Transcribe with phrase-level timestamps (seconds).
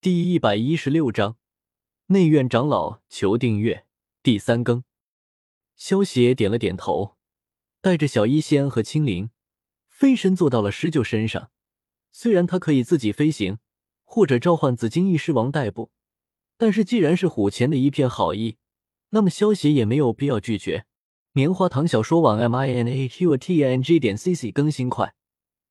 [0.00, 1.38] 第一百一十六章，
[2.06, 3.84] 内院长老求订阅。
[4.22, 4.84] 第三更，
[5.74, 7.16] 萧邪点了点头，
[7.80, 9.30] 带着小医仙和青灵
[9.88, 11.50] 飞身坐到了狮鹫身上。
[12.12, 13.58] 虽然他可以自己飞行，
[14.04, 15.90] 或者召唤紫金翼狮王代步，
[16.56, 18.56] 但是既然是虎钳的一片好意，
[19.08, 20.86] 那么萧邪也没有必要拒绝。
[21.32, 25.16] 棉花糖小说网 m i n a q t n g 点 c c 更新快，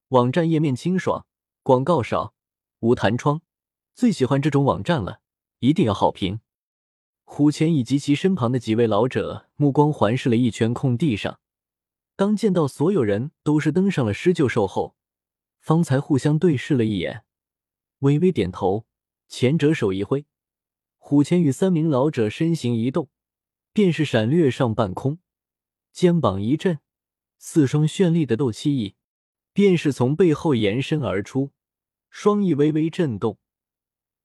[0.10, 1.26] 网站页面清爽，
[1.64, 2.34] 广告少，
[2.80, 3.42] 无弹窗，
[3.98, 5.22] 最喜欢这种网站了，
[5.58, 6.40] 一定要好评。
[7.24, 11.40] 虎钳以及其身旁的几位老者目光环视了一圈空地上，
[12.16, 14.96] 当见到所有人都是登上了狮鹫兽后，
[15.60, 17.24] 方才互相对视了一眼，
[18.02, 18.86] 微微点头，
[19.28, 20.28] 前者手一挥，
[20.98, 23.10] 虎钳与三名老者身形一动，
[23.74, 25.18] 便是闪掠上半空。
[25.92, 26.78] 肩膀一震，
[27.40, 28.94] 四双绚丽的斗气翼
[29.54, 31.50] 便是从背后延伸而出，
[32.12, 33.40] 双翼微微震动，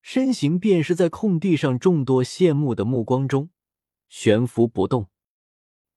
[0.02, 3.50] 身形便是在空地上众多羡慕的目光中
[4.08, 5.08] 悬浮不动。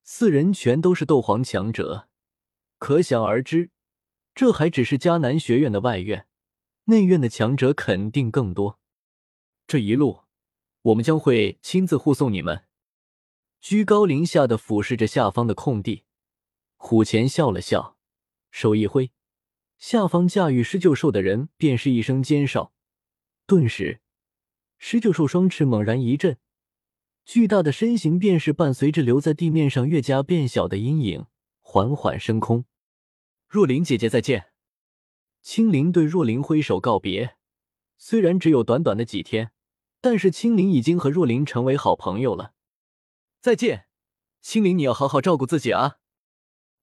[0.04, 2.08] 四人全都是斗皇强者，
[2.78, 3.72] 可想而知，
[4.36, 6.28] 这还只是迦南学院的外院，
[6.86, 8.80] 内院的强者肯定更多。
[9.66, 10.22] 这一路，
[10.84, 12.66] 我们将会亲自护送你们。
[13.60, 16.04] 居高临下的俯视着下方的空地，
[16.76, 17.98] 虎钳笑了笑，
[18.52, 19.12] 手一挥，
[19.80, 22.75] 下方驾驭狮鹫兽的人便是一声尖哨，
[23.48, 24.02] 顿时，
[24.80, 26.40] 狮鹫兽双翅猛然一震，
[27.26, 31.28] 巨大的身形便是伴随着留在地面上越加变小的阴影，
[31.62, 32.66] 缓缓升空。
[33.48, 34.52] 若琳姐姐再见！
[35.42, 37.38] 青灵对若琳挥手告别，
[37.98, 39.52] 虽然只有短短的几天，
[40.02, 42.56] 但是青灵已经和若琳成为好朋友了。
[43.42, 43.86] 再见，
[44.42, 46.00] 青灵，你要好好照顾自己啊！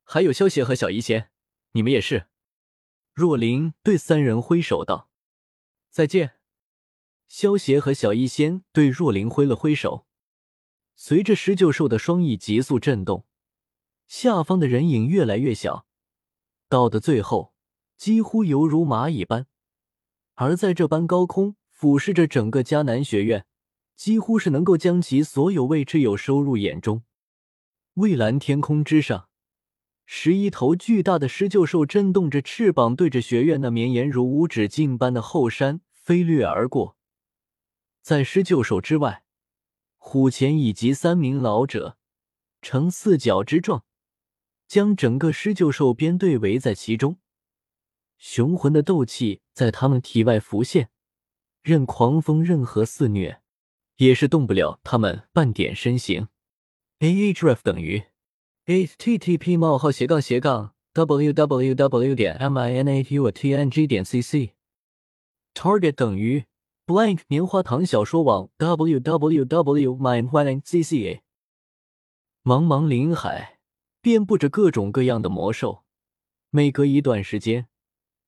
[0.04, 1.30] 还有萧邪和小医仙，
[1.72, 2.28] 你们也是。
[3.12, 5.10] 若琳对三人挥手道
[5.90, 6.34] ：“再见。”
[7.34, 10.04] 萧邪和小医仙对若琳挥了挥手。
[10.94, 13.24] 随着狮鹫兽的双翼急速震动，
[14.06, 15.86] 下方的人影越来越小，
[16.68, 17.54] 到的最后
[17.96, 19.46] 几乎犹如蚂蚁般。
[20.34, 23.46] 而在这般高空俯视着整个迦南学院。
[23.96, 27.02] 几乎是能够将其所有位置有收入眼中。
[27.94, 29.28] 蔚蓝天空之上，
[30.04, 36.96] 十一头巨大的狮鹫兽震动着翅膀，对着学院那绵延如无止境般的后山飞掠而过。
[38.02, 39.24] 在狮鹫兽之外，
[39.96, 41.96] 虎钳以及三名老者
[42.60, 43.84] 呈四角之状，
[44.68, 47.18] 将整个狮鹫兽编队围在其中。
[48.18, 50.90] 雄浑的斗气在他们体外浮现，
[51.62, 53.40] 任狂风任何肆虐。
[53.96, 56.26] 也是动不了他们半点身形。
[56.98, 58.02] A H R F 等于
[58.66, 64.52] http: 冒号斜杠斜杠 www 点 minatutng 点 cc。
[65.54, 66.46] target 等于
[66.92, 69.96] blank 棉花糖小说网 www.
[69.96, 71.20] minetcca。
[72.44, 73.60] 茫茫林海，
[74.02, 75.84] 遍布着各种各样的魔兽，
[76.50, 77.66] 每隔一段时间，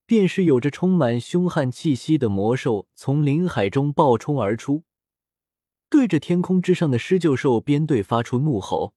[0.06, 4.84] 便是有着充满凶悍气息的魔兽从林海中暴冲而出。
[5.90, 8.94] 对着天空之上的狮鹫兽编队发出怒吼，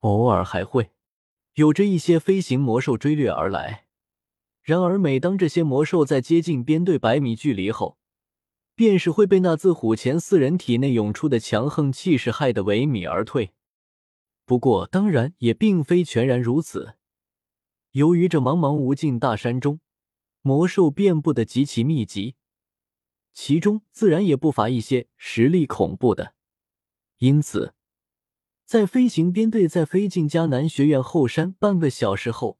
[0.00, 0.90] 偶尔还会
[1.54, 3.86] 有着一些飞行魔兽追掠而来。
[4.62, 7.96] 然而，每当这些魔兽在接近编队百米距离后，
[8.74, 13.52] 便是会被那自虎前四人体内涌出的强横气势害得萎靡而退。
[14.44, 16.94] 不过，当然也并非全然如此。
[17.92, 19.80] 由于这茫茫无尽大山中，
[20.42, 22.34] 魔兽遍布的极其密集。
[23.32, 26.34] 其中自然也不乏一些实力恐怖的，
[27.18, 27.74] 因此，
[28.64, 32.58] 在飞行编队在飞进迦南学院后山半个小时后，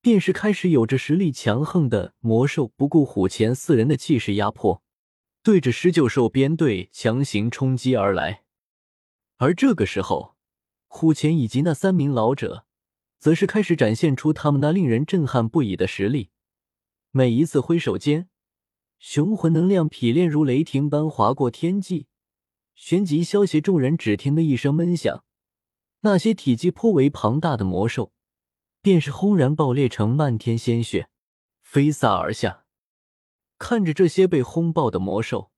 [0.00, 4.82] 便是开始有着实力强横的魔兽不顾虎前四人的气势压迫，
[5.46, 8.42] 对着狮鹫兽编队强行冲击而来。
[9.36, 10.34] 而这个时候，
[10.88, 12.66] 虎钳以及那三名老者，
[13.20, 16.30] 则是开始展现出他们那令人震撼不已的实力，
[17.12, 18.28] 每一次挥手间。
[18.98, 22.08] 雄浑能量劈炼如雷霆般划过天际，
[22.74, 25.22] 旋即消邪众人只听得一声闷响，
[26.00, 28.12] 那些体积颇为庞大的魔兽，
[28.82, 31.08] 便是轰然爆裂成漫天鲜血，
[31.62, 32.65] 飞洒而下。
[33.58, 35.50] 看着这些被轰爆的魔兽，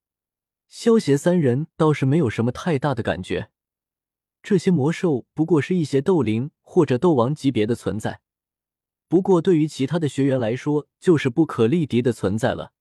[0.68, 3.50] 萧邪三人倒是没有什么太大的感觉。
[4.42, 8.20] 这些魔兽不过是一些斗灵或者斗王级别的存在，
[9.08, 12.72] 不过对于其他的学员来说，就是不可力敌的存在了。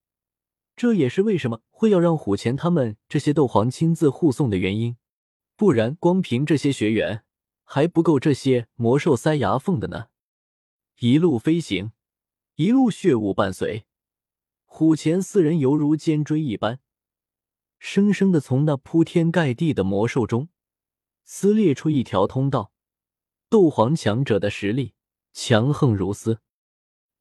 [0.76, 4.96] 这也是为什么会要让虎钳他们这些斗皇亲自护送的原因，
[5.56, 7.24] 不然光凭这些学员
[7.64, 10.10] 还不够这些魔兽塞牙缝的呢。
[11.00, 11.92] 一路飞行，
[12.58, 13.87] 一路血雾伴随，
[14.78, 16.80] 虎钳四人犹如尖锥一般，
[17.80, 20.50] 生生的从那铺天盖地的魔兽中
[21.26, 22.72] 撕裂出一条通道。
[23.50, 24.94] 斗皇强者的实力
[25.34, 26.42] 强横如斯，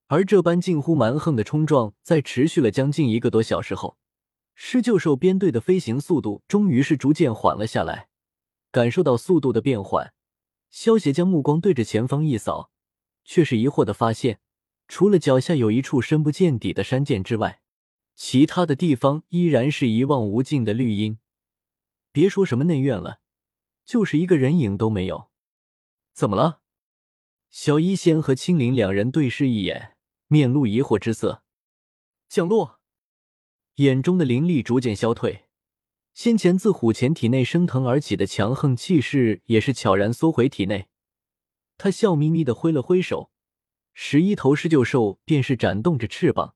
[0.08, 3.96] 而这般近乎蛮横的冲撞，在持续了将近一个多小时后，
[4.54, 8.10] 狮鹫兽编队的飞行速度终于是逐渐缓了下来。
[8.70, 10.12] 感受到速度的变缓，
[10.68, 12.70] 萧协将目光对着前方一扫，
[13.24, 14.40] 却是疑惑的发现，
[14.88, 17.60] 除了脚下有一处深不见底的山涧之外，
[18.14, 21.18] 其他的地方依然是一望无尽的绿荫。
[22.12, 23.20] 别说什么内院了，
[23.84, 25.28] 就是一个人影都没有。
[26.14, 26.60] 怎么了？
[27.50, 29.96] 小医仙和青灵两人对视一眼，
[30.28, 31.42] 面露疑惑之色。
[32.28, 32.80] 降落，
[33.76, 35.44] 眼中的灵力逐渐消退，
[36.14, 40.88] 先前自虎钳体内升腾而起的强横气势也是悄然缩回体内。
[41.76, 43.30] 他笑眯眯的挥了挥手，
[43.98, 46.54] 十一头狮鹫兽便是展动着翅膀，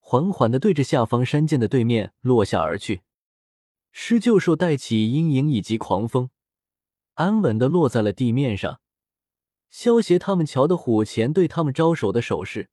[0.00, 3.02] 缓缓的对着下方山涧的对面落下而去。
[3.92, 6.30] 狮鹫兽带起阴影以及狂风，
[7.12, 8.80] 安稳的落在了地面上。
[9.68, 12.70] 萧协他们瞧的虎钳对他们招手的手势，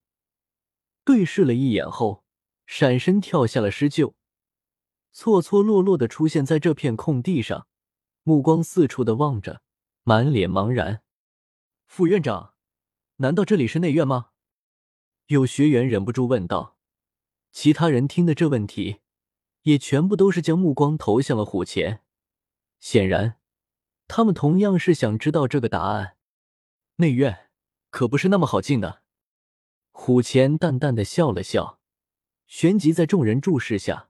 [1.03, 2.23] 对视了一眼后，
[2.65, 4.13] 闪身跳下了狮鹫，
[5.11, 7.67] 错错落落的出现在这片空地上，
[8.23, 9.61] 目光四处的望着，
[10.03, 11.01] 满脸茫然。
[11.85, 12.48] 副院长，
[13.21, 14.29] 难道这里是内院吗？
[15.25, 16.77] 有学员忍不住问道。
[17.51, 19.01] 其他人听的这问题，
[19.63, 22.01] 也全部都是将目光投向了虎钳，
[22.79, 23.35] 显然，
[24.07, 26.15] 他们同样是想知道这个答案。
[26.95, 27.49] 内院
[27.89, 29.01] 可不是那么好进的。
[29.91, 31.81] 虎钳淡淡的笑了笑，
[32.47, 34.07] 旋即在众人注视下，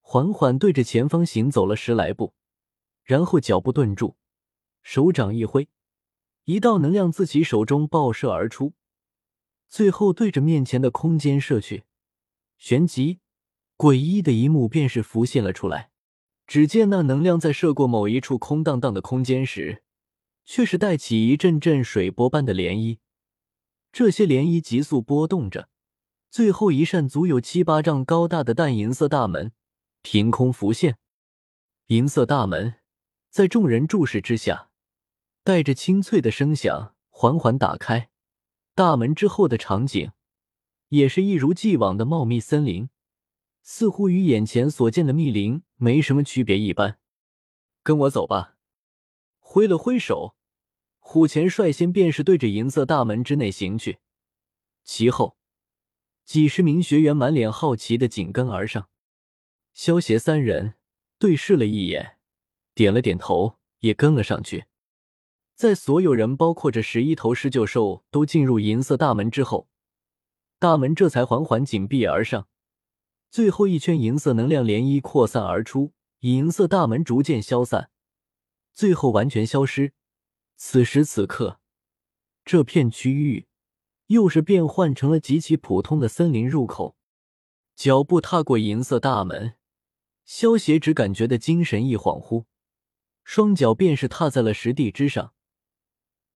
[0.00, 2.32] 缓缓对着前方行走了十来步，
[3.04, 4.16] 然后脚步顿住，
[4.82, 5.68] 手掌一挥，
[6.46, 8.74] 一道能量自其手中爆射而出，
[9.68, 11.82] 最后对着面前的空间射去。
[12.56, 13.18] 旋即，
[13.76, 15.90] 诡异的一幕便是浮现了出来。
[16.46, 19.82] 只见那能量在射过某一处空荡荡的空间时，
[20.44, 22.98] 却是带起一阵阵水波般的涟漪，
[23.90, 25.68] 这些涟漪急速波动着，
[26.30, 29.50] 最后一扇足有七八丈高大的淡银色大门
[30.02, 30.98] 凭空浮现。
[31.88, 32.74] 银色大门
[33.28, 34.70] 在众人注视之下，
[35.46, 38.10] 带着清脆的声响缓缓打开。
[38.74, 40.10] 大门之后的场景
[40.88, 42.90] 也是一如既往的茂密森林，
[43.62, 46.98] 似乎与眼前所见的密林没什么区别一般。
[47.84, 48.56] 跟我走吧。
[49.38, 50.34] 挥了挥手，
[50.98, 54.00] 虎钳率先便是对着银色大门之内行去，
[54.82, 55.36] 其后
[56.24, 58.88] 几十名学员满脸好奇的紧跟而上。
[59.72, 60.74] 萧协三人
[61.20, 62.18] 对视了一眼，
[62.74, 64.64] 点了点头，也跟了上去。
[65.56, 69.70] 在所有人，包括这十一头狮鹫兽，都进入银色大门之后，
[70.58, 72.46] 大门这才缓缓紧闭而上。
[73.30, 77.90] 最后一圈银色能量涟漪扩散而出，银色大门逐渐消散。
[78.74, 79.94] 最后完全消失。
[80.56, 81.58] 此时此刻，
[82.44, 83.46] 这片区域
[84.08, 86.98] 又是变换成了极其普通的森林入口。
[87.74, 89.54] 脚步踏过银色大门，
[90.26, 92.44] 萧协只感觉的精神一恍惚，
[93.24, 95.32] 双脚便是踏在了石地之上，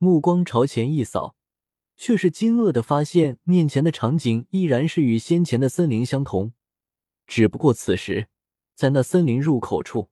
[0.02, 1.36] 目光朝前一扫，
[1.94, 6.54] 却是惊愕的发现面前的场景依然是与先前的森林相同，
[7.26, 8.28] 只不过此时
[8.74, 10.08] 在那森林入口处。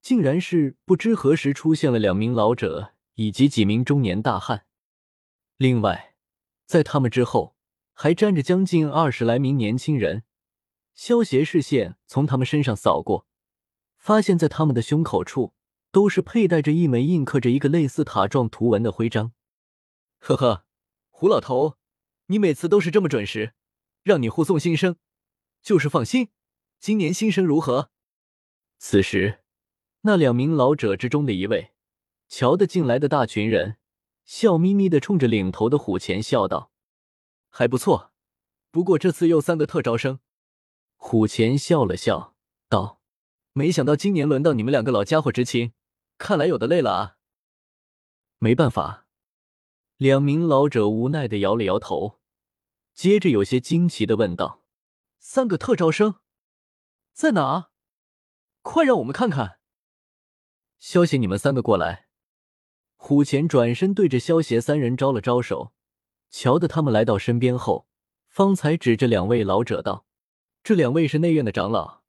[0.00, 4.64] 竟然是不知何时出现了两名老者以及几名中年大汉，
[5.56, 6.14] 另外，
[6.64, 7.56] 在他们之后
[7.92, 10.22] 还站着将近二十来名年轻人。
[10.94, 13.26] 萧协视线从他们身上扫过，
[13.98, 15.52] 发现在他们的胸口处
[15.96, 19.32] 都是佩戴着一枚印刻着一个类似塔状图文的徽章。
[20.18, 20.66] 呵呵，
[21.08, 21.78] 胡老头，
[22.26, 23.54] 你每次都是这么准时，
[24.02, 24.96] 让你护送新生，
[25.62, 26.28] 就是放心。
[26.78, 27.88] 今年新生如何？
[28.76, 29.38] 此时。
[30.02, 31.72] 那两名老者之中的一位，
[32.28, 33.78] 瞧得进来的大群人，
[34.26, 36.70] 笑眯眯的冲着领头的虎钳笑道
[37.48, 38.12] ：“还不错，
[38.70, 40.20] 不过这次又三个特招生。”
[40.96, 42.34] 虎钳笑了笑
[42.68, 43.00] 道
[43.54, 45.72] ：“没想到今年轮到你们两个老家伙执勤，
[46.18, 47.16] 看来有的累了啊。”
[48.38, 49.06] 没办法，
[49.96, 52.20] 两名老者无奈的摇了摇头，
[52.92, 54.62] 接着有些惊奇的问道
[55.18, 56.16] ：“三个特招生
[57.14, 57.70] 在哪？
[58.60, 59.58] 快让我们看看！”
[60.78, 62.08] 萧协，你们三个过来。
[62.96, 65.72] 虎钳转身对着萧协三人招了招手，
[66.28, 67.88] 瞧得他们来到身边后，
[68.28, 70.06] 方才指着两位老者道
[70.62, 72.02] ：“这两位是内院的长老，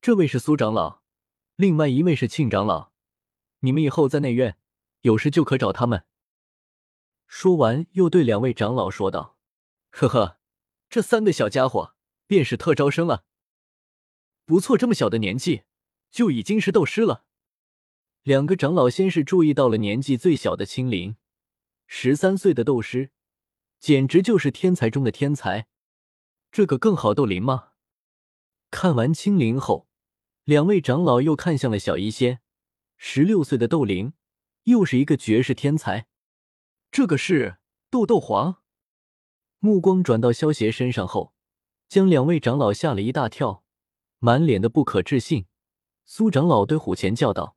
[0.00, 1.02] 这位是苏长老，
[1.56, 2.93] 另外一位是庆长老。
[3.64, 4.56] 你们以后在内院
[5.00, 6.04] 有事就可找他们。”
[7.26, 9.36] 说完，又对两位长老说道
[9.90, 10.38] ：“呵呵，
[10.88, 11.94] 这三个小家伙
[12.26, 13.24] 便是特招生了。
[14.44, 15.64] 不错，这么小的年纪。”
[16.14, 17.24] 就已经是斗师了。
[18.22, 21.16] 两个长老先是注意到了年纪最小的青灵，
[21.88, 23.10] 十三岁的斗师，
[23.80, 25.66] 简直就是天才中的天才。
[26.52, 27.70] 这个更好斗灵吗？
[28.70, 29.88] 看完青灵后，
[30.44, 32.40] 两位长老又看向了小医仙，
[32.96, 34.12] 十六岁的斗灵，
[34.64, 36.06] 又是一个绝世天才。
[36.90, 37.58] 这个是
[37.90, 38.62] 斗斗皇。
[39.58, 41.34] 目光转到萧邪身上后，
[41.88, 43.64] 将两位长老吓了一大跳，
[44.18, 45.46] 满脸的不可置信。
[46.04, 47.56] 苏长老对虎钳叫道。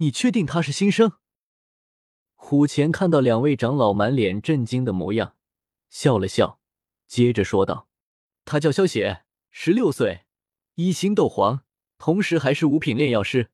[0.00, 1.14] 你确定他是新生？
[2.36, 5.34] 虎钳看到两位长老满脸震惊的模样，
[5.90, 6.60] 笑了笑，
[7.08, 7.88] 接着说道
[8.46, 10.26] ：“他叫萧邪，十六岁，
[10.76, 11.64] 一星斗皇，
[11.98, 13.50] 同时还是五品炼药师。”